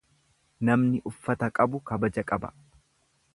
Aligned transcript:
Namni 0.69 1.01
uffata 1.11 1.51
qabu 1.59 1.83
kabaja 1.91 2.25
qaba. 2.33 2.51